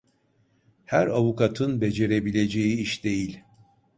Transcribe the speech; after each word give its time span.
Her 0.85 1.07
avukatın 1.07 1.81
becerebileceği 1.81 2.77
iş 2.79 3.03
değil… 3.03 3.39